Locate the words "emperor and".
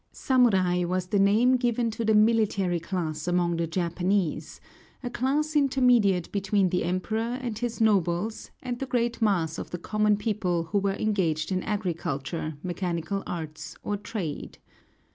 6.83-7.55